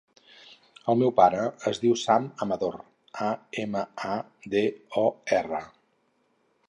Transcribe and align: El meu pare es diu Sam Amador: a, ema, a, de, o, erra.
El 0.93 0.95
meu 1.01 1.11
pare 1.19 1.43
es 1.71 1.79
diu 1.83 1.93
Sam 2.03 2.25
Amador: 2.45 2.79
a, 3.27 3.29
ema, 3.65 3.85
a, 4.15 4.17
de, 4.55 4.65
o, 5.03 5.05
erra. 5.43 5.61